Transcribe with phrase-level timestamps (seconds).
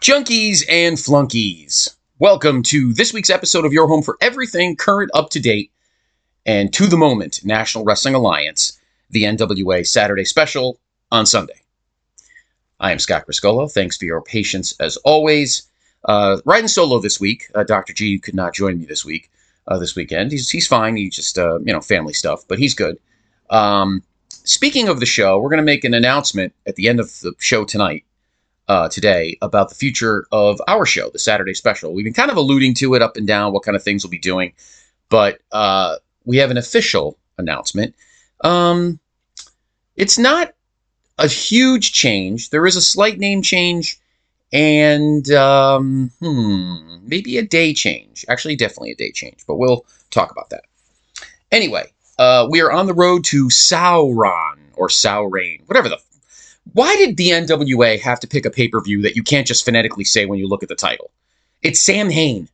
[0.00, 5.28] Junkies and flunkies, welcome to this week's episode of Your Home for everything current, up
[5.28, 5.72] to date,
[6.46, 10.80] and to the moment National Wrestling Alliance, the NWA Saturday special
[11.12, 11.60] on Sunday.
[12.80, 13.70] I am Scott Criscolo.
[13.70, 15.68] Thanks for your patience as always.
[16.06, 17.50] Uh, riding solo this week.
[17.54, 17.92] Uh, Dr.
[17.92, 19.30] G could not join me this week,
[19.68, 20.32] uh, this weekend.
[20.32, 20.96] He's, he's fine.
[20.96, 22.98] He just, uh, you know, family stuff, but he's good.
[23.50, 27.20] Um, speaking of the show, we're going to make an announcement at the end of
[27.20, 28.06] the show tonight
[28.70, 31.92] uh, today about the future of our show, the Saturday special.
[31.92, 34.12] We've been kind of alluding to it up and down, what kind of things we'll
[34.12, 34.52] be doing,
[35.08, 37.96] but uh, we have an official announcement.
[38.42, 39.00] Um,
[39.96, 40.54] it's not
[41.18, 42.50] a huge change.
[42.50, 43.98] There is a slight name change
[44.52, 48.24] and um, hmm, maybe a day change.
[48.28, 50.62] Actually, definitely a day change, but we'll talk about that.
[51.50, 55.98] Anyway, uh, we are on the road to Sauron or Saurain, whatever the
[56.72, 59.64] why did the NWA have to pick a pay per view that you can't just
[59.64, 61.10] phonetically say when you look at the title?
[61.62, 62.48] It's Sam Hain,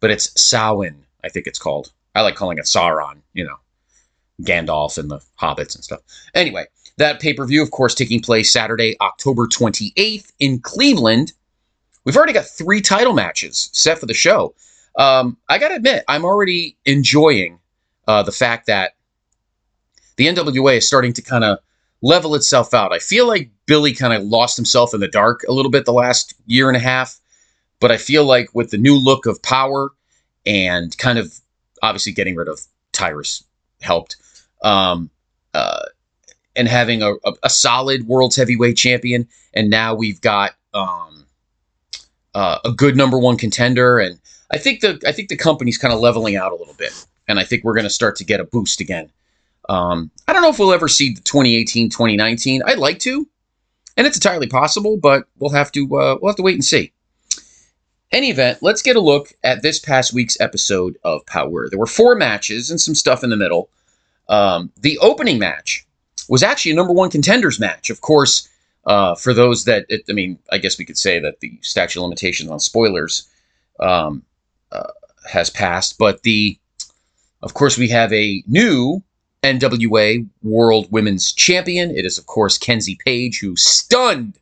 [0.00, 1.92] but it's Samhain, I think it's called.
[2.14, 3.56] I like calling it Sauron, you know,
[4.42, 6.00] Gandalf and the hobbits and stuff.
[6.34, 6.66] Anyway,
[6.98, 11.32] that pay per view, of course, taking place Saturday, October 28th in Cleveland.
[12.04, 14.54] We've already got three title matches set for the show.
[14.96, 17.60] Um, I got to admit, I'm already enjoying
[18.06, 18.92] uh, the fact that
[20.16, 21.58] the NWA is starting to kind of
[22.02, 22.92] level itself out.
[22.92, 25.92] I feel like Billy kind of lost himself in the dark a little bit the
[25.92, 27.20] last year and a half,
[27.80, 29.90] but I feel like with the new look of power
[30.44, 31.40] and kind of
[31.82, 32.60] obviously getting rid of
[32.92, 33.44] Tyrus
[33.80, 34.16] helped,
[34.62, 35.10] um,
[35.54, 35.82] uh,
[36.54, 41.26] and having a, a, a, solid world's heavyweight champion, and now we've got um,
[42.34, 45.94] uh, a good number one contender, and I think the I think the company's kind
[45.94, 48.40] of leveling out a little bit, and I think we're going to start to get
[48.40, 49.10] a boost again
[49.68, 52.62] um, I don't know if we'll ever see the 2018, 2019.
[52.64, 53.28] I'd like to,
[53.96, 56.92] and it's entirely possible, but we'll have to uh, we'll have to wait and see.
[58.10, 61.68] Any event, let's get a look at this past week's episode of Power.
[61.70, 63.70] There were four matches and some stuff in the middle.
[64.28, 65.86] Um, the opening match
[66.28, 67.88] was actually a number one contenders match.
[67.88, 68.48] Of course,
[68.84, 72.00] uh, for those that, it, I mean, I guess we could say that the statute
[72.00, 73.28] of limitations on spoilers
[73.80, 74.22] um,
[74.70, 74.90] uh,
[75.30, 76.58] has passed, but the,
[77.42, 79.02] of course, we have a new
[79.42, 81.90] NWA World Women's Champion.
[81.90, 84.38] It is, of course, Kenzie Paige, who stunned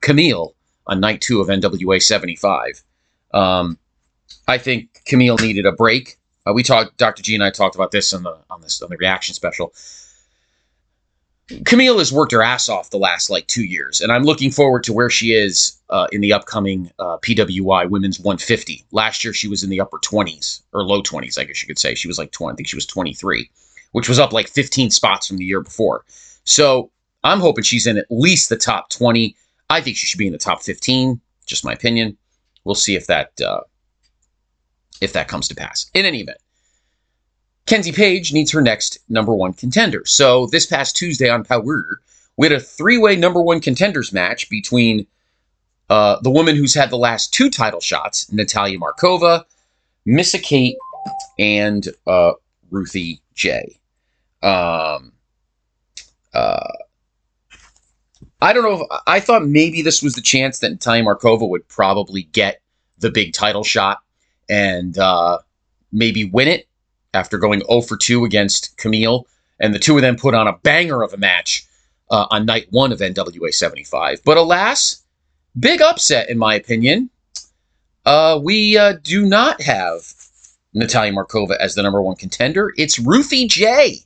[0.00, 0.54] Kamille
[0.86, 2.82] on night two of NWA 75.
[3.32, 3.78] Um,
[4.48, 6.18] I think Kamille needed a break.
[6.44, 7.22] Uh, we talked, Dr.
[7.22, 9.72] G and I talked about this on the on this on the reaction special.
[11.48, 14.82] Kamille has worked her ass off the last like two years, and I'm looking forward
[14.84, 18.84] to where she is uh, in the upcoming uh, PWI Women's 150.
[18.90, 21.78] Last year, she was in the upper 20s or low 20s, I guess you could
[21.78, 21.94] say.
[21.94, 22.54] She was like 20.
[22.54, 23.50] I think she was 23
[23.92, 26.04] which was up like 15 spots from the year before.
[26.44, 26.90] So
[27.24, 29.36] I'm hoping she's in at least the top 20.
[29.70, 31.20] I think she should be in the top 15.
[31.46, 32.16] Just my opinion.
[32.64, 33.60] We'll see if that uh,
[35.00, 35.90] if that comes to pass.
[35.94, 36.38] In any event,
[37.66, 40.02] Kenzie Paige needs her next number one contender.
[40.06, 42.00] So this past Tuesday on Power,
[42.36, 45.06] we had a three-way number one contenders match between
[45.90, 49.44] uh, the woman who's had the last two title shots, Natalia Markova,
[50.06, 50.76] Missa Kate,
[51.38, 52.32] and uh,
[52.70, 53.76] Ruthie Jay.
[54.42, 55.12] Um,
[56.34, 56.72] uh,
[58.40, 58.82] I don't know.
[58.82, 62.60] If, I thought maybe this was the chance that Natalia Markova would probably get
[62.98, 64.00] the big title shot
[64.48, 65.38] and uh,
[65.92, 66.66] maybe win it
[67.14, 69.24] after going 0 for 2 against Kamille.
[69.60, 71.64] And the two of them put on a banger of a match
[72.10, 74.24] uh, on night one of NWA 75.
[74.24, 75.02] But alas,
[75.58, 77.10] big upset, in my opinion.
[78.04, 80.12] Uh, we uh, do not have
[80.74, 82.72] Natalia Markova as the number one contender.
[82.76, 84.00] It's Ruthie Jay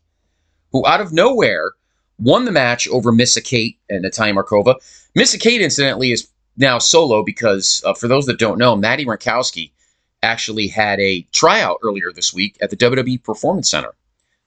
[0.73, 1.73] who out of nowhere
[2.19, 4.77] won the match over Missa Kate and Natalia Markova.
[5.15, 9.71] Missa Kate, incidentally, is now solo because, uh, for those that don't know, Madi Wrenkowski
[10.23, 13.95] actually had a tryout earlier this week at the WWE Performance Center.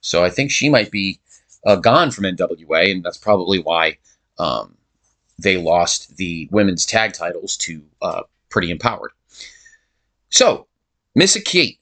[0.01, 1.19] So I think she might be
[1.65, 3.97] uh, gone from NWA, and that's probably why
[4.37, 4.77] um,
[5.37, 9.11] they lost the women's tag titles to uh, Pretty Empowered.
[10.29, 10.67] So,
[11.15, 11.78] Missa Kate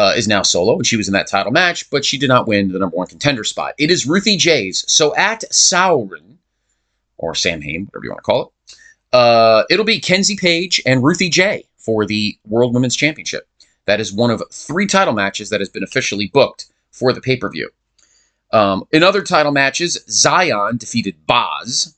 [0.00, 2.48] uh, is now solo, and she was in that title match, but she did not
[2.48, 3.74] win the number one contender spot.
[3.76, 4.82] It is Ruthie Jay's.
[4.90, 6.38] So at Sauron,
[7.18, 8.76] or Samhain, whatever you want to call it,
[9.12, 13.46] uh, it'll be Kenzie Paige and Ruthie Jay for the World Women's Championship.
[13.84, 17.36] That is one of three title matches that has been officially booked for the pay
[17.36, 17.68] per view.
[18.52, 21.94] Um, in other title matches, Zion defeated Boz.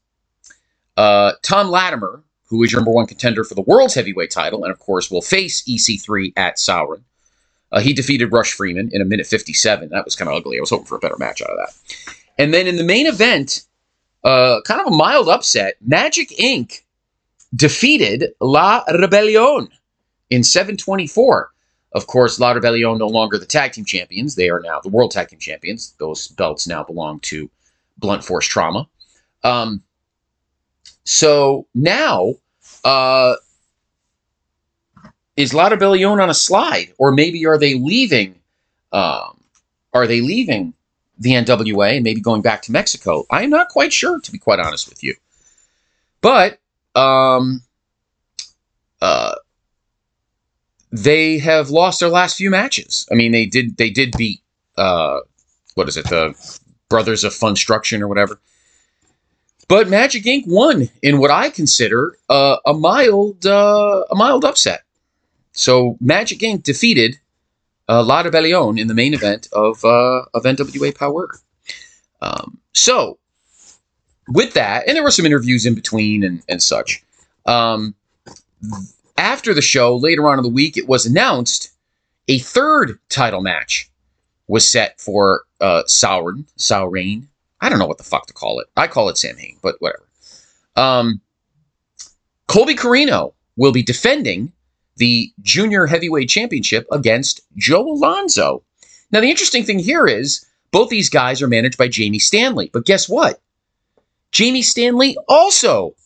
[0.96, 4.72] Uh, Thom Latimer, who is your number one contender for the world's heavyweight title, and
[4.72, 7.02] of course will face EC3 at Sauron.
[7.72, 9.88] Uh, he defeated Rush Freeman in a minute 57.
[9.88, 10.58] That was kind of ugly.
[10.58, 12.14] I was hoping for a better match out of that.
[12.38, 13.64] And then in the main event,
[14.24, 16.80] uh, kind of a mild upset, Magic Inc.
[17.54, 19.68] defeated La Rebellion
[20.30, 21.50] in 724.
[21.94, 24.34] Of course, La Rebellion no longer the tag team champions.
[24.34, 25.94] They are now the world tag team champions.
[25.98, 27.50] Those belts now belong to
[27.98, 28.88] Blunt Force Trauma.
[29.44, 29.82] Um,
[31.04, 32.34] so now,
[32.84, 33.34] uh,
[35.36, 38.34] is La Rebellion on a slide, or maybe are they leaving?
[38.92, 39.40] Um,
[39.94, 40.74] are they leaving
[41.18, 43.24] the NWA and maybe going back to Mexico?
[43.30, 45.14] I am not quite sure, to be quite honest with you.
[46.20, 46.58] But
[46.94, 47.62] um,
[49.00, 49.34] uh,
[50.90, 53.08] they have lost their last few matches.
[53.10, 54.42] I mean, they did they did beat
[54.76, 55.20] uh,
[55.74, 56.34] what is it, the
[56.88, 58.40] Brothers of Funstruction or whatever.
[59.68, 60.46] But Magic Inc.
[60.46, 64.82] won in what I consider uh, a mild uh, a mild upset.
[65.52, 66.62] So Magic Inc.
[66.62, 67.18] defeated
[67.88, 71.28] uh, La Rebellion in the main event of uh, of NWA Power.
[72.20, 73.18] Um, so
[74.28, 77.02] with that, and there were some interviews in between and, and such.
[77.46, 77.94] Um,
[79.18, 81.70] after the show, later on in the week, it was announced
[82.28, 83.90] a third title match
[84.46, 87.26] was set for uh, Sauron, Sauron.
[87.60, 88.66] I don't know what the fuck to call it.
[88.76, 90.08] I call it Sam Hain, but whatever.
[90.76, 91.20] Um,
[92.46, 94.52] Colby Corino will be defending
[95.02, 98.62] the Junior Heavyweight Championship against Joe Alonzo.
[99.10, 102.86] Now, the interesting thing here is both these guys are managed by Jamie Stanley, but
[102.86, 103.40] guess what?
[104.30, 105.96] Jamie Stanley also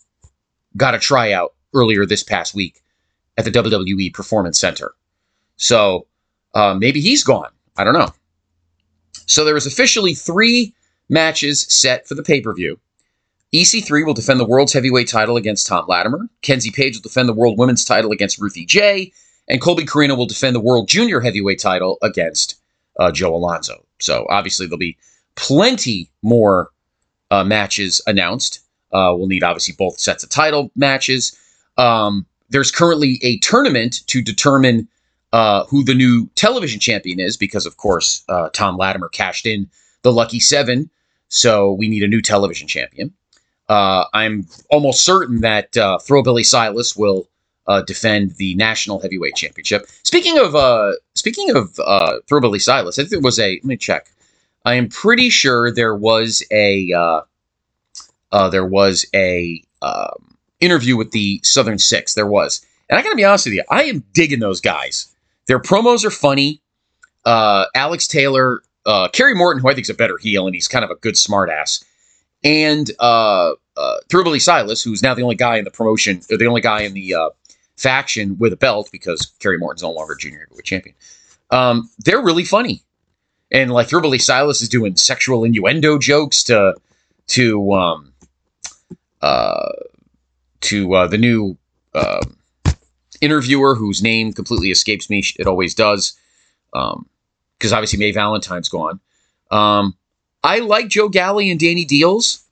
[0.79, 2.81] got a tryout earlier this past week
[3.37, 4.95] at the WWE Performance Center.
[5.57, 6.07] So
[6.55, 7.51] uh, maybe he's gone.
[7.77, 8.15] I don't know.
[9.27, 10.75] So there is officially three
[11.11, 12.81] matches set for the pay per view.
[13.57, 16.29] EC3 will defend the world's heavyweight title against Thom Latimer.
[16.43, 19.13] Kenzie Paige will defend the world women's title against Ruthie Jay.
[19.49, 22.57] And Colby Corino will defend the world junior heavyweight title against
[22.99, 23.85] uh, Joe Alonzo.
[24.01, 24.99] So obviously there'll be
[25.37, 26.71] plenty more
[27.31, 28.61] uh, matches announced.
[28.93, 31.39] Uh, we'll need obviously both sets of title matches.
[31.79, 34.89] Um, there's currently a tournament to determine
[35.33, 39.69] uh, who the new television champion is, because of course uh, Thom Latimer cashed in
[40.03, 40.89] the lucky seven,
[41.29, 43.13] so we need a new television champion.
[43.69, 47.29] Uh, I'm almost certain that uh, Thrillbilly Silas will
[47.67, 49.87] uh, defend the national heavyweight championship.
[50.03, 53.55] Speaking of uh, speaking of uh, Thrillbilly Silas, I think there was a.
[53.55, 54.11] Let me check.
[54.65, 57.21] I am pretty sure there was a uh,
[58.33, 62.15] uh, there was a um, interview with the Southern Six.
[62.15, 65.09] There was, and I got to be honest with you, I am digging those guys.
[65.47, 66.61] Their promos are funny.
[67.25, 70.69] Uh, Alex Taylor, uh, Kerry Morton, who I think is a better heel, and he's
[70.69, 71.85] kind of a good smartass,
[72.47, 76.47] and uh, uh, Thrillbilly Silas, who's now the only guy in the promotion, or the
[76.47, 77.31] only guy in the uh,
[77.77, 80.95] faction with a belt because Kerry Morton's no longer junior heavyweight champion.
[81.51, 82.83] Um, they're really funny
[83.51, 86.75] and like Thrillbilly Silas is doing sexual innuendo jokes to
[87.29, 88.13] to um
[89.23, 89.69] uh
[90.61, 91.57] to uh, the new
[91.95, 92.25] uh,
[93.21, 95.23] interviewer whose name completely escapes me.
[95.39, 96.19] It always does,
[96.73, 97.07] because um,
[97.73, 98.99] obviously May Valentine's gone.
[99.51, 99.97] Um,
[100.47, 102.45] I like Joe Galli and Danny Dealz.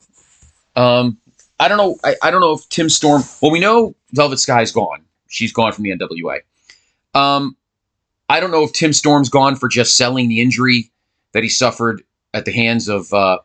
[0.75, 1.17] Um,
[1.61, 1.96] I don't know.
[2.02, 3.23] I, I don't know if Tim Storm.
[3.41, 5.05] Well, we know Velvet Sky's gone.
[5.29, 6.41] She's gone from the NWA.
[7.14, 7.56] Um,
[8.29, 10.91] I don't know if Tim Storm's gone for just selling the injury
[11.32, 12.02] that he suffered
[12.35, 13.38] at the hands of uh,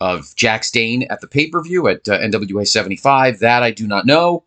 [0.00, 3.38] of Jax Dane at the pay per view at uh, NWA 75.
[3.38, 4.42] That I do not know,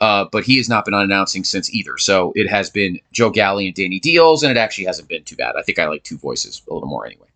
[0.00, 1.98] uh, but he has not been announcing since either.
[1.98, 5.36] So it has been Joe Galli and Danny Dealz, and it actually hasn't been too
[5.36, 5.54] bad.
[5.56, 7.27] I think I like two voices a little more anyway.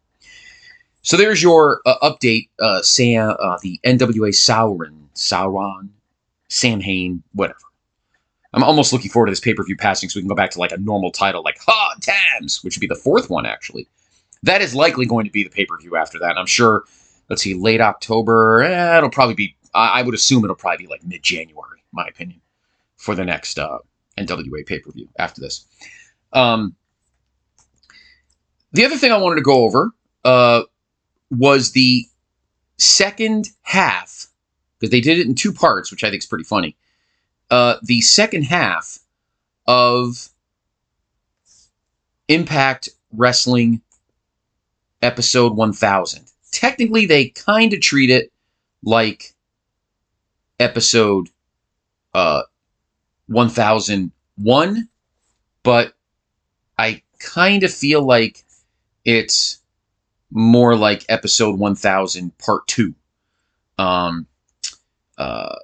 [1.03, 5.89] So there's your uh, update, uh, Sam, uh, the NWA Sauron, Sauron,
[6.49, 7.59] Sam Hain, whatever.
[8.55, 10.51] I'm almost looking forward to this pay per view passing so we can go back
[10.53, 13.89] to like a normal title, like Hard Times, which would be the fourth one actually.
[14.43, 16.31] That is likely going to be the pay per view after that.
[16.31, 16.85] And I'm sure,
[17.29, 18.63] let's see, late October.
[18.63, 22.07] Eh, it'll probably be, I, I would assume it'll probably be like mid January, my
[22.07, 22.41] opinion,
[22.97, 23.79] for the next uh,
[24.19, 25.67] NWA pay per view after this.
[26.33, 26.77] Um,
[28.73, 29.93] the other thing I wanted to go over
[30.25, 30.63] uh,
[31.33, 32.07] was the
[32.77, 34.27] second half,
[34.79, 36.77] because they did it in two parts, which I think is pretty funny.
[37.51, 38.99] Uh, the second half
[39.67, 40.29] of
[42.29, 43.81] Impact Wrestling
[45.01, 46.25] episode 1000.
[46.51, 48.31] Technically, they kind of treat it
[48.85, 49.35] like
[50.61, 51.29] episode
[52.15, 52.43] uh,
[53.29, 54.89] 1001,
[55.63, 55.95] but
[56.79, 58.45] I kind of feel like
[59.05, 59.62] it's
[60.33, 62.95] more like episode 1000 part 2.
[63.79, 64.27] Um,
[65.19, 65.57] uh,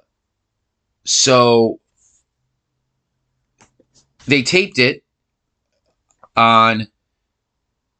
[1.05, 1.79] so
[4.27, 5.03] they taped it
[6.35, 6.87] on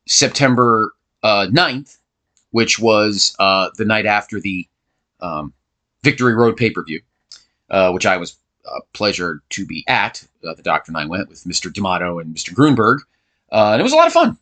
[0.07, 0.91] September
[1.23, 1.97] uh, 9th,
[2.51, 4.67] which was uh, the night after the
[5.21, 5.53] um,
[6.03, 7.01] Victory Road pay per view.
[7.69, 10.23] uh, which I was a pleasure to be at.
[10.47, 11.73] Uh, the doctor and I went with Mr.
[11.73, 12.53] D'Amato and Mr.
[12.53, 12.99] Grunberg,
[13.51, 14.37] uh, and it was a lot of fun.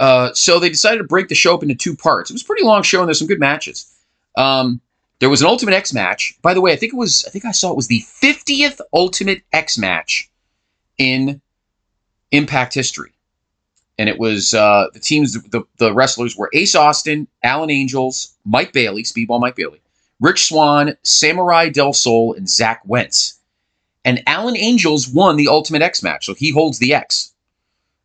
[0.00, 2.30] Uh, so they decided to break the show up into two parts.
[2.30, 3.94] It was a pretty long show, and there's some good matches.
[4.34, 4.80] Um,
[5.18, 6.34] there was an Ultimate X match.
[6.40, 7.22] By the way, I think it was.
[7.26, 10.30] I think I saw it was the 50th Ultimate X match
[10.96, 11.42] in
[12.32, 13.12] Impact history,
[13.98, 15.34] and it was uh, the teams.
[15.34, 19.82] The, the wrestlers were Ace Austin, Alan Angels, Mike Bailey, Speedball Mike Bailey,
[20.18, 23.34] Rich Swann, Samurai Del Sol, and Zach Wentz.
[24.02, 27.34] And Alan Angels won the Ultimate X match, so he holds the X.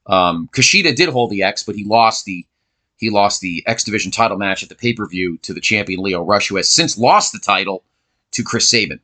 [0.08, 2.46] Um, Kushida did hold the X, but he lost the
[2.98, 6.02] he lost the X Division title match at the pay per view to the champion
[6.02, 7.84] Lio Rush, who has since lost the title
[8.32, 9.00] to Chris Sabin.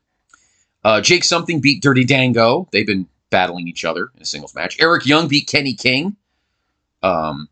[0.84, 2.68] Uh, Jake Something beat Dirty Dango.
[2.72, 4.78] They've been battling each other in a singles match.
[4.80, 6.16] Eric Young beat Kenny King.
[7.04, 7.50] Um,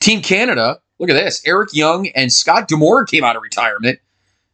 [0.00, 1.42] Team Canada, look at this.
[1.46, 3.98] Eric Young and Scott D'Amore came out of retirement.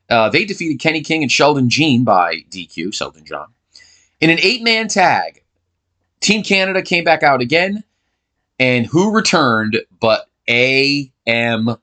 [0.08, 3.49] Uh, they defeated Kenny King and Sheldon Jean by DQ, Sheldon John.
[4.20, 5.42] In an eight man tag,
[6.20, 7.82] Team Canada came back out again.
[8.59, 11.78] And who returned but AMW?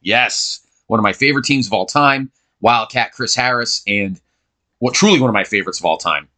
[0.00, 2.30] Yes, one of my favorite teams of all time.
[2.62, 4.20] Wildcat Chris Harris and
[4.78, 6.28] what truly one of my favorites of all time,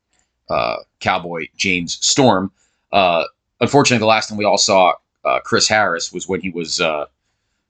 [0.51, 2.51] uh, Cowboy James Storm.
[2.93, 3.25] Uh,
[3.61, 7.07] unfortunately, the last time we all saw uh, Chris Harris was when he was, uh,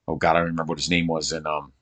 [0.09, 1.33] oh God, I don't remember what his name was.
[1.33, 1.73] And um,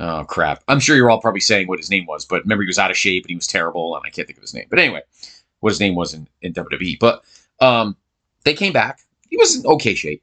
[0.00, 2.68] oh crap, I'm sure you're all probably saying what his name was, but remember he
[2.68, 4.66] was out of shape and he was terrible, and I can't think of his name.
[4.68, 5.02] But anyway,
[5.60, 6.98] what his name was in, in WWE.
[6.98, 7.24] But
[7.60, 7.96] um,
[8.48, 9.00] they came back.
[9.28, 10.22] He was in okay shape,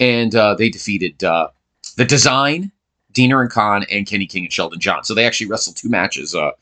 [0.00, 1.48] and uh, they defeated uh,
[1.96, 2.72] the Design,
[3.12, 5.04] Deaner and Kon, and Kenny King and Sheldon John.
[5.04, 6.34] So they actually wrestled two matches.
[6.34, 6.52] Uh,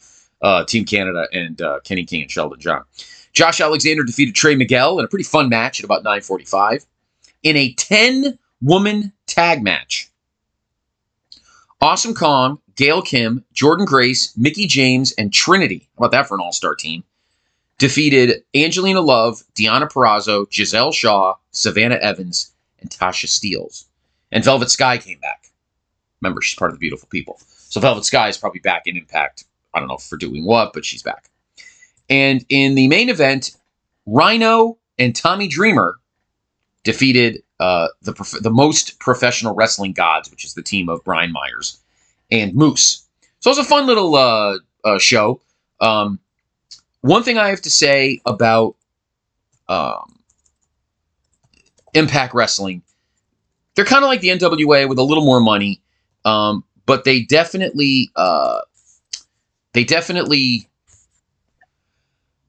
[0.42, 2.82] uh, Team Canada and uh, Kenny King and Sheldon John.
[3.32, 6.84] Josh Alexander defeated Trey Miguel in a pretty fun match at about 9:45
[7.42, 10.10] in a 10 woman tag match.
[11.80, 15.88] Awesome Kong, Gail Kim, Jordynne Grace, Mickie James, and Trinity.
[15.98, 17.04] How about that for an all star team?
[17.78, 23.84] Defeated Angelina Love, Deonna Purrazzo, Giselle Shaw, Savannah Evans, and Tasha Steelz.
[24.30, 25.50] And Velvet Sky came back.
[26.20, 27.38] Remember, she's part of the beautiful people.
[27.68, 29.44] So Velvet Sky is probably back in Impact.
[29.74, 31.28] I don't know for doing what, but she's back.
[32.08, 33.56] And in the main event,
[34.06, 35.96] Rhino and Tommy Dreamer
[36.84, 41.32] defeated uh, the prof- the most professional wrestling gods, which is the team of Brian
[41.32, 41.78] Myers
[42.30, 43.06] and Moose.
[43.40, 45.40] So it was a fun little uh, uh, show.
[45.80, 46.20] Um,
[47.04, 48.76] one thing I have to say about
[49.68, 50.20] um,
[51.92, 52.82] Impact Wrestling,
[53.74, 55.82] they're kind of like the NWA with a little more money,
[56.24, 58.62] um, but they definitely uh,
[59.74, 60.66] they definitely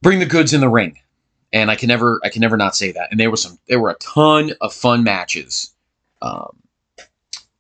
[0.01, 0.99] bring the goods in the ring
[1.51, 3.09] and I can never I can never not say that.
[3.11, 5.73] And there was some there were a ton of fun matches
[6.21, 6.57] um,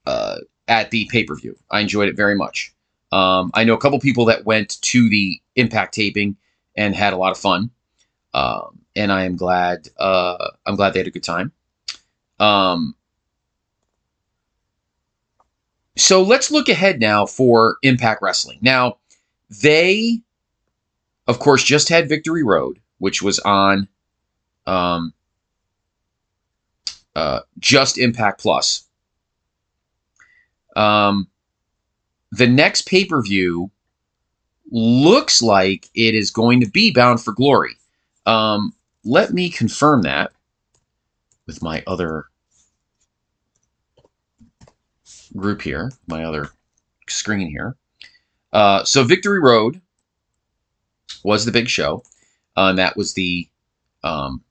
[0.05, 0.37] uh,
[0.69, 1.57] at the pay per view.
[1.69, 2.73] I enjoyed it very much.
[3.11, 6.37] Um, I know a couple people that went to the Impact taping
[6.75, 7.71] and had a lot of fun,
[8.33, 11.51] um, and I am glad uh, I'm glad they had a good time.
[12.39, 12.95] Um,
[15.95, 18.59] so let's look ahead now for Impact Wrestling.
[18.61, 18.97] Now
[19.61, 20.21] they,
[21.27, 23.87] of course, just had Victory Road which was on
[24.65, 25.13] um,
[27.15, 28.87] uh, just Impact Plus.
[30.75, 31.27] Um,
[32.31, 33.71] the next pay per view
[34.75, 37.77] looks like it is going to be Bound for Glory.
[38.25, 38.73] Um,
[39.05, 40.33] let me confirm that
[41.47, 42.25] with my other
[45.37, 46.49] group here, my other
[47.07, 47.77] screen here.
[48.51, 49.79] Uh, so Victory Road
[51.23, 52.03] was the big show.
[52.57, 53.47] Uh, and that was the
[54.03, 54.43] um,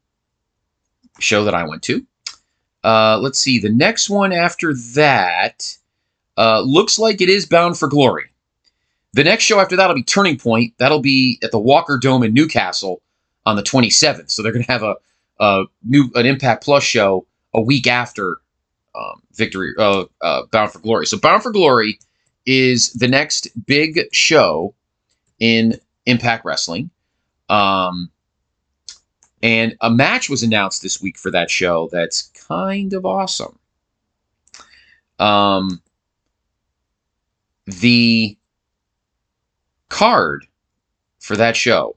[1.21, 2.07] show that I went to.
[2.83, 3.59] Uh, let's see.
[3.59, 5.77] The next one after that
[6.39, 8.31] uh, looks like it is Bound for Glory.
[9.15, 10.75] The next show after that will be Turning Point.
[10.79, 13.01] That'll be at the Walker Dome in Newcastle
[13.47, 14.31] on the 27th.
[14.31, 14.97] So they're going to have a,
[15.39, 18.39] a, new an Impact Plus show a week after
[18.97, 21.07] um, Victory uh, uh, Bound for Glory.
[21.07, 22.01] So Bound for Glory
[22.45, 24.75] is the next big show
[25.39, 26.91] in Impact Wrestling.
[27.49, 28.11] Um,
[29.45, 33.59] and a match was announced this week for that show that's kind of awesome.
[35.21, 35.83] Um,
[37.67, 38.37] the
[39.95, 40.47] card
[41.21, 41.97] for that show,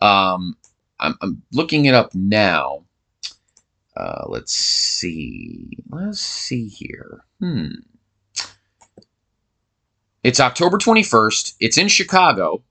[0.00, 0.56] um,
[1.00, 2.84] I'm, I'm looking it up now.
[3.96, 5.70] Uh, let's see.
[5.90, 7.24] Let's see here.
[7.40, 7.68] Hmm.
[10.22, 11.56] It's October 21st.
[11.58, 12.62] It's in Chicago.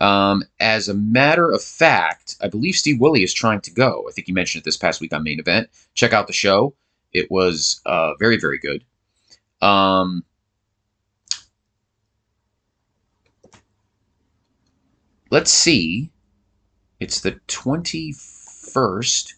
[0.00, 4.06] Um, as a matter of fact, I believe Steve Willie is trying to go.
[4.08, 5.68] I think he mentioned it this past week on Main Event.
[5.94, 6.74] Check out the show.
[7.12, 8.84] It was uh, very, very good.
[9.60, 10.24] Um,
[15.32, 16.10] let's see.
[17.00, 19.32] It's the 21st.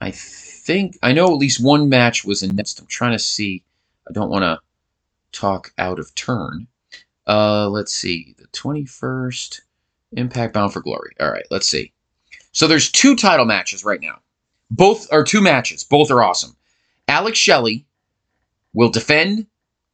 [0.00, 2.80] I think I know at least one match was announced.
[2.80, 3.62] I'm trying to see.
[4.08, 4.58] I don't want to
[5.32, 6.66] talk out of turn.
[7.26, 8.34] Uh, let's see.
[8.38, 9.60] The 21st
[10.12, 11.12] Impact Bound for Glory.
[11.20, 11.92] All right, let's see.
[12.52, 14.18] So there's two title matches right now.
[14.70, 15.84] Both are two matches.
[15.84, 16.56] Both are awesome.
[17.06, 17.86] Alex Shelley
[18.72, 19.46] will defend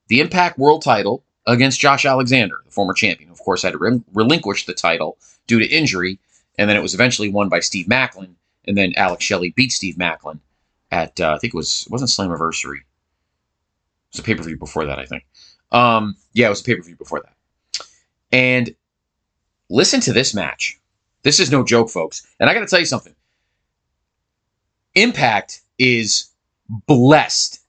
[0.09, 3.31] the Impact World title against Josh Alexander, the former champion.
[3.31, 6.19] Of course, had to re- relinquish the title due to injury,
[6.59, 8.35] and then it was eventually won by Steve Maclin,
[8.67, 10.41] And then Alex Shelley beat Steve Maclin
[10.91, 12.79] at uh, I think it was it wasn't Slammiversary.
[12.79, 12.85] It
[14.13, 15.25] was a pay per view before that, I think.
[15.73, 17.87] Um, yeah, it was a pay per view before that.
[18.33, 18.75] And
[19.69, 20.81] listen to this match.
[21.23, 22.27] This is no joke, folks.
[22.39, 23.15] And I got to tell you something.
[24.95, 26.31] Impact is
[26.69, 27.61] blessed,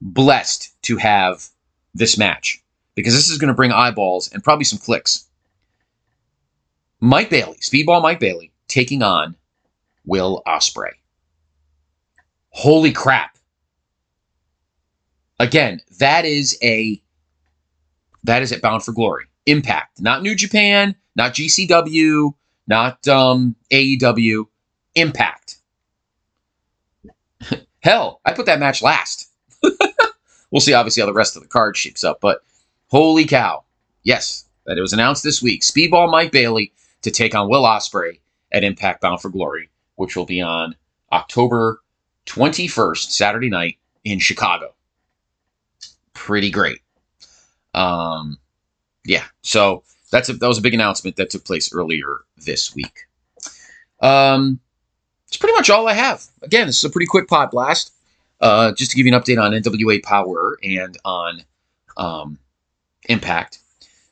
[0.00, 1.48] blessed to have
[1.94, 2.62] this match
[2.94, 5.26] because this is going to bring eyeballs and probably some clicks.
[7.00, 9.36] Mike Bailey, Speedball Mike Bailey, taking on
[10.04, 10.92] Will Ospreay.
[12.50, 13.38] Holy crap.
[15.38, 17.00] Again, that is a
[18.24, 19.24] that is at Bound for Glory.
[19.46, 22.34] Impact, not New Japan, not GCW,
[22.66, 24.46] not um, AEW.
[24.94, 25.56] Impact.
[27.80, 29.29] Hell, I put that match last.
[30.50, 32.20] We'll see, obviously, how the rest of the card shapes up.
[32.20, 32.42] But
[32.88, 33.64] holy cow.
[34.02, 35.62] Yes, that it was announced this week.
[35.62, 38.18] Speedball Mike Bailey to take on Will Ospreay
[38.52, 40.74] at Impact Bound for Glory, which will be on
[41.12, 41.80] October
[42.26, 44.74] 21st, Saturday night in Chicago.
[46.14, 46.80] Pretty great.
[47.74, 48.38] Um,
[49.04, 53.06] yeah, so that's a, that was a big announcement that took place earlier this week.
[54.00, 54.60] Um,
[55.28, 56.24] it's pretty much all I have.
[56.42, 57.92] Again, this is a pretty quick pod blast.
[58.40, 61.42] Uh, just to give you an update on NWA Power and on
[61.96, 62.38] um,
[63.08, 63.58] Impact.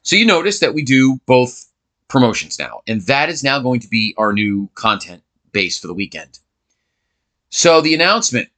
[0.03, 1.67] So you notice that we do both
[2.09, 5.95] promotions now, and that is now going to be our new content base for the
[5.95, 6.39] weekend.
[7.51, 8.49] So the announcement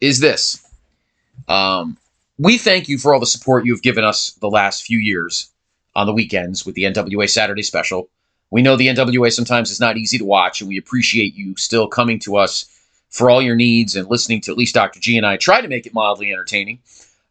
[0.00, 0.64] is this.
[1.48, 1.96] Um,
[2.38, 5.50] we thank you for all the support you've given us the last few years
[5.94, 8.08] on the weekends with the NWA Saturday special.
[8.50, 11.88] We know the NWA sometimes is not easy to watch, and we appreciate you still
[11.88, 12.66] coming to us
[13.10, 15.00] for all your needs and listening to at least Dr.
[15.00, 16.80] G and I try to make it mildly entertaining.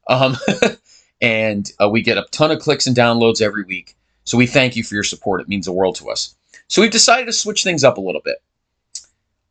[0.09, 0.37] Um,
[1.21, 3.95] and uh, we get a ton of clicks and downloads every week.
[4.23, 5.41] So we thank you for your support.
[5.41, 6.35] It means the world to us.
[6.67, 8.37] So we've decided to switch things up a little bit.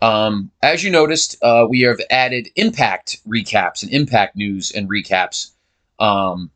[0.03, 5.53] Um, as you noticed, uh, we have added impact recaps and impact news and recaps
[5.99, 6.51] um,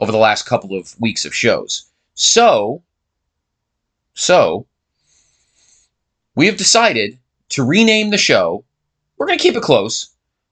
[0.00, 1.86] over the last couple of weeks of shows.
[2.14, 2.82] So,
[4.14, 4.66] so
[6.34, 7.18] we have decided
[7.52, 8.64] to rename the show.
[9.16, 10.10] We're going to keep it close.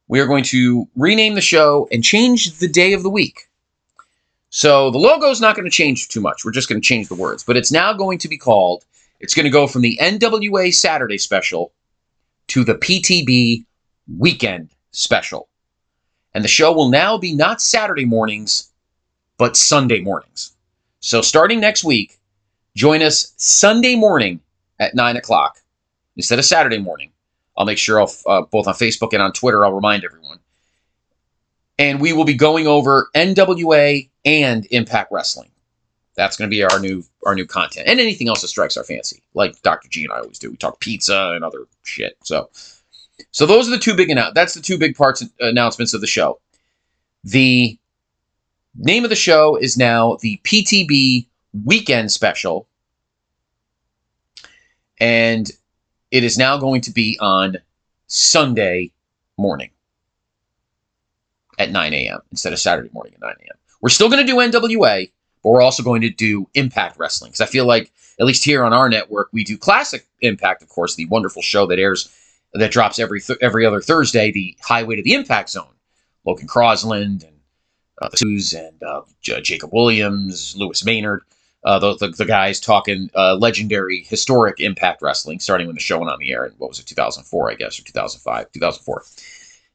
[0.08, 3.48] We are going to rename the show and change the day of the week.
[4.50, 6.44] So the logo is not going to change too much.
[6.44, 8.84] We're just going to change the words, but it's now going to be called.
[9.20, 11.72] It's going to go from the NWA Saturday Special
[12.48, 13.64] to the PTB
[14.18, 15.48] Weekend Special.
[16.34, 18.70] And the show will now be not Saturday mornings,
[19.38, 20.52] but Sunday mornings.
[20.98, 22.18] So starting next week,
[22.74, 24.40] join us Sunday morning
[24.80, 25.60] at 9 o'clock
[26.20, 27.11] instead of Saturday morning.
[27.56, 30.38] I'll make sure I'll, uh, both on Facebook and on Twitter, I'll remind everyone.
[31.78, 35.50] And we will be going over NWA and Impact Wrestling.
[36.14, 38.85] That's going to be our new our new content, and anything else that strikes our
[38.85, 39.88] fancy, like Dr.
[39.88, 40.50] G and I always do.
[40.50, 42.18] We talk pizza and other shit.
[42.22, 42.50] So,
[43.30, 46.06] so those are the two big annou- That's the two big parts announcements of the
[46.06, 46.38] show.
[47.24, 47.78] The
[48.76, 51.26] name of the show is now the PTB
[51.64, 52.66] Weekend Special,
[54.98, 55.50] and
[56.11, 57.59] it is now going to be on
[58.07, 58.92] Sunday
[59.37, 59.70] morning
[61.59, 62.20] at 9 a.m.
[62.31, 63.57] instead of Saturday morning at 9 a.m.
[63.81, 65.11] We're still going to do NWA,
[65.42, 68.64] but we're also going to do Impact Wrestling because I feel like at least here
[68.64, 72.14] on our network we do classic Impact, of course, the wonderful show that airs
[72.53, 75.73] that drops every th- every other Thursday, the Highway to the Impact Zone.
[76.27, 77.40] Logan Crosland and
[78.03, 81.23] uh, the Sues and uh, J- Jacob Williams, Lewis Maynard,
[81.64, 85.99] uh, the, the, the guys talking uh, legendary historic Impact Wrestling, starting when the show
[85.99, 89.05] went on the air in what was it, 2004, I guess, or 2005, 2004,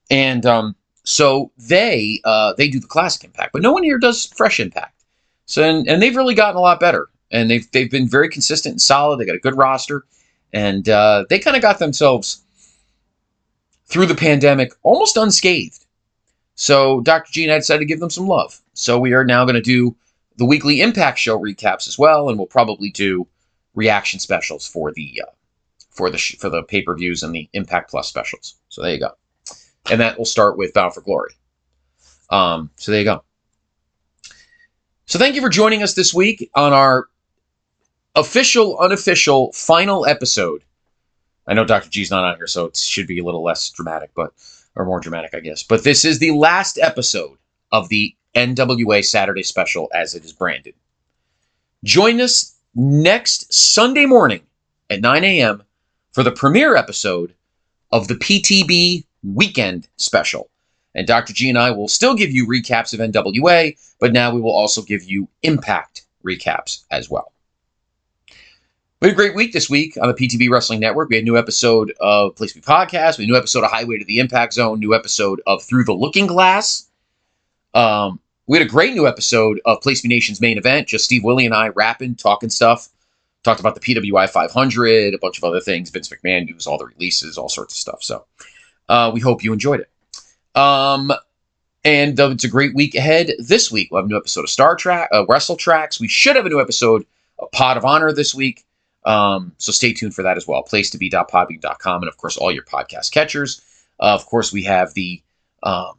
[0.09, 4.25] and um, so they uh, they do the classic Impact, but no one here does
[4.25, 5.03] fresh Impact.
[5.45, 8.73] So and, and they've really gotten a lot better, and they've they've been very consistent
[8.73, 9.19] and solid.
[9.19, 10.05] They got a good roster,
[10.53, 12.41] and uh, they kind of got themselves
[13.85, 15.85] through the pandemic almost unscathed.
[16.55, 17.31] So Dr.
[17.31, 18.59] Gene had decided to give them some love.
[18.73, 19.95] So we are now going to do
[20.37, 23.27] the weekly Impact Show recaps as well, and we'll probably do
[23.73, 25.31] reaction specials for the uh,
[25.89, 28.55] for the sh- for the pay per views and the Impact Plus specials.
[28.69, 29.11] So there you go,
[29.89, 31.33] and that will start with Bound for Glory.
[32.29, 33.23] Um, so there you go.
[35.05, 37.07] So thank you for joining us this week on our
[38.15, 40.63] official, unofficial, final episode.
[41.47, 41.89] I know Dr.
[41.89, 44.33] G's not on here, so it should be a little less dramatic, but
[44.75, 45.63] or more dramatic, I guess.
[45.63, 47.37] But this is the last episode
[47.71, 50.75] of the NWA Saturday Special as it is branded.
[51.83, 54.41] Join us next Sunday morning
[54.89, 55.63] at 9 a.m.
[56.11, 57.33] for the premiere episode
[57.91, 60.49] of the PTB Weekend Special.
[60.93, 61.33] And Dr.
[61.33, 64.81] G and I will still give you recaps of NWA, but now we will also
[64.81, 67.31] give you Impact recaps as well.
[69.01, 71.09] We had a great week this week on the PTB Wrestling Network.
[71.09, 73.17] We had a new episode of Place Me Podcast.
[73.17, 75.83] We had a new episode of Highway to the Impact Zone, new episode of Through
[75.83, 76.87] the Looking Glass.
[77.73, 80.87] Um, we had a great new episode of Place Me Nation's main event.
[80.87, 82.89] Just Steve Willie and I rapping, talking stuff.
[83.43, 86.85] Talked about the PWI 500, a bunch of other things, Vince McMahon news, all the
[86.85, 88.03] releases, all sorts of stuff.
[88.03, 88.25] So
[88.89, 90.59] uh, we hope you enjoyed it.
[90.59, 91.11] Um,
[91.83, 93.89] and uh, it's a great week ahead this week.
[93.91, 95.99] We'll have a new episode of Star Trek, uh, Wrestle Tracks.
[95.99, 97.05] We should have a new episode
[97.37, 98.65] of Pod of Honor this week.
[99.05, 100.63] Um, so stay tuned for that as well.
[100.63, 103.61] Place to be.podbean.com and of course all your podcast catchers.
[103.99, 105.21] Uh, of course, we have the
[105.61, 105.93] um,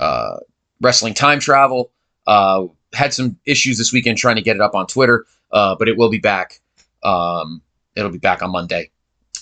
[0.00, 0.38] uh,
[0.80, 1.92] wrestling time travel.
[2.26, 5.88] Uh, had some issues this weekend trying to get it up on Twitter, uh, but
[5.88, 6.60] it will be back.
[7.02, 7.62] Um,
[7.94, 8.90] it'll be back on Monday.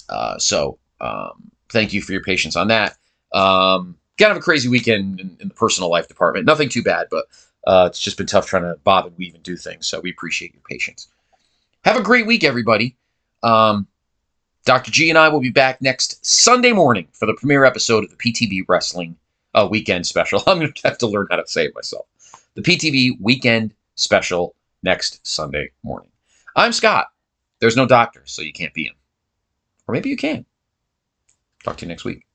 [0.09, 2.97] Uh, so um, thank you for your patience on that.
[3.33, 6.47] Um, kind of a crazy weekend in, in, the personal life department.
[6.47, 7.25] Nothing too bad, but
[7.67, 9.87] uh, it's just been tough trying to bob and weave and do things.
[9.87, 11.09] So we appreciate your patience.
[11.85, 12.97] Have a great week, everybody.
[13.43, 13.87] Um,
[14.65, 14.91] Dr.
[14.91, 18.17] G and I will be back next Sunday morning for the premiere episode of the
[18.17, 19.17] PTB Wrestling
[19.55, 20.43] uh, Weekend Special.
[20.47, 22.07] I'm going to have to learn how to say it myself.
[22.55, 26.11] The PTB Weekend Special next Sunday morning.
[26.57, 27.07] I'm Scott.
[27.61, 28.95] There's no doctor, so you can't be him.
[29.87, 30.45] Or maybe you can.
[31.63, 32.27] Talk to you next week.